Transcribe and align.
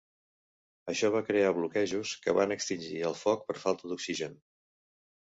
Això 0.93 1.09
va 1.15 1.19
crear 1.25 1.51
bloquejos 1.57 2.13
que 2.23 2.33
van 2.37 2.53
extingir 2.55 2.97
el 3.11 3.17
foc 3.25 3.43
per 3.51 3.57
falta 3.65 3.91
d'oxigen. 3.91 4.33